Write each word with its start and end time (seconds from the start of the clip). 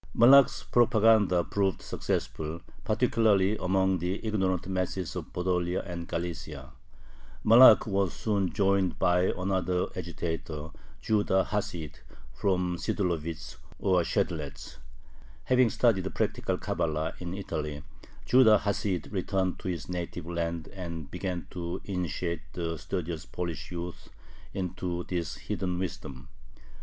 Malakh's 0.15 0.63
propaganda 0.63 1.43
proved 1.43 1.79
successful, 1.83 2.59
particularly 2.83 3.55
among 3.57 3.99
the 3.99 4.19
ignorant 4.25 4.65
masses 4.65 5.15
of 5.15 5.31
Podolia 5.31 5.83
and 5.85 6.07
Galicia. 6.07 6.71
Malakh 7.45 7.85
was 7.85 8.11
soon 8.11 8.51
joined 8.51 8.97
by 8.97 9.31
another 9.37 9.85
agitator, 9.95 10.71
Judah 11.03 11.45
Hasid, 11.51 11.99
from 12.33 12.77
Shidlovitz 12.77 13.57
or 13.77 14.01
Shedletz. 14.01 14.77
Having 15.43 15.69
studied 15.69 16.15
Practical 16.15 16.57
Cabala 16.57 17.13
in 17.19 17.35
Italy, 17.37 17.83
Judah 18.25 18.57
Hasid 18.57 19.11
returned 19.13 19.59
to 19.59 19.67
his 19.67 19.87
native 19.87 20.25
land 20.25 20.67
and 20.69 21.11
began 21.11 21.45
to 21.51 21.79
initiate 21.85 22.41
the 22.53 22.75
studious 22.79 23.27
Polish 23.27 23.69
youths 23.69 24.09
into 24.51 25.03
this 25.03 25.35
hidden 25.35 25.77
wisdom. 25.77 26.27